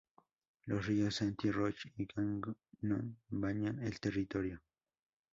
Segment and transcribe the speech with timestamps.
[0.65, 4.59] Los ríos Saint-Roch y Gagnon bañan el territorio.